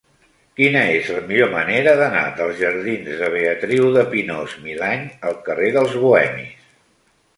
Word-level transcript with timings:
Quina 0.59 0.79
és 0.93 1.09
la 1.15 1.19
millor 1.31 1.51
manera 1.51 1.93
d'anar 1.99 2.23
dels 2.39 2.57
jardins 2.63 3.11
de 3.21 3.29
Beatriu 3.35 3.87
de 3.99 4.07
Pinós-Milany 4.15 5.05
al 5.33 5.37
carrer 5.51 5.71
dels 5.77 5.99
Bohemis? 6.07 6.69